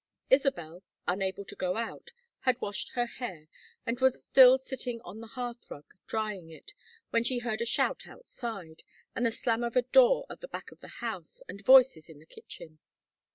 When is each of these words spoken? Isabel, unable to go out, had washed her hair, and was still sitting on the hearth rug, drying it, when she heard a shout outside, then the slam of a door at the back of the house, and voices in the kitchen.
Isabel, 0.31 0.81
unable 1.07 1.45
to 1.45 1.55
go 1.55 1.77
out, 1.77 2.09
had 2.39 2.59
washed 2.59 2.93
her 2.93 3.05
hair, 3.05 3.47
and 3.85 3.99
was 3.99 4.25
still 4.25 4.57
sitting 4.57 4.99
on 5.01 5.19
the 5.19 5.27
hearth 5.37 5.69
rug, 5.69 5.93
drying 6.07 6.49
it, 6.49 6.73
when 7.11 7.23
she 7.23 7.37
heard 7.37 7.61
a 7.61 7.67
shout 7.67 8.07
outside, 8.07 8.81
then 9.13 9.25
the 9.25 9.31
slam 9.31 9.63
of 9.63 9.75
a 9.75 9.83
door 9.83 10.25
at 10.27 10.41
the 10.41 10.47
back 10.47 10.71
of 10.71 10.79
the 10.79 10.87
house, 11.05 11.43
and 11.47 11.63
voices 11.63 12.09
in 12.09 12.17
the 12.17 12.25
kitchen. 12.25 12.79